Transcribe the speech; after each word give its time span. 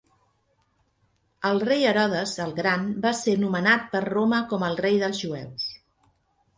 El 1.49 1.61
rei 1.67 1.85
Herodes 1.91 2.33
el 2.47 2.55
gran 2.61 2.89
va 3.05 3.13
ser 3.23 3.37
nomenat 3.45 3.89
per 3.95 4.05
Roma 4.11 4.43
com 4.53 4.69
el 4.73 4.83
rei 4.85 5.03
dels 5.07 5.25
jueus. 5.29 5.73